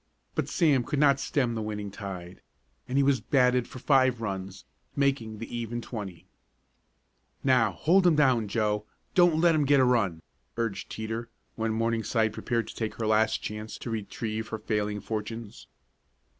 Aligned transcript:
But 0.33 0.49
Sam 0.49 0.83
could 0.83 0.97
not 0.97 1.19
stem 1.19 1.53
the 1.53 1.61
winning 1.61 1.91
tide, 1.91 2.41
and 2.87 2.97
he 2.97 3.03
was 3.03 3.21
batted 3.21 3.67
for 3.67 3.77
five 3.77 4.19
runs, 4.19 4.65
making 4.95 5.37
the 5.37 5.55
even 5.55 5.79
twenty. 5.79 6.25
"Now, 7.43 7.73
hold 7.73 8.07
'em 8.07 8.15
down, 8.15 8.47
Joe 8.47 8.87
don't 9.13 9.39
let 9.39 9.53
'em 9.53 9.63
get 9.63 9.79
a 9.79 9.85
run!" 9.85 10.23
urged 10.57 10.89
Teeter, 10.89 11.29
when 11.55 11.73
Morningside 11.73 12.33
prepared 12.33 12.67
to 12.69 12.75
take 12.75 12.95
her 12.95 13.05
last 13.05 13.43
chance 13.43 13.77
to 13.77 13.91
retrieve 13.91 14.47
her 14.47 14.57
falling 14.57 15.01
fortunes. 15.01 15.67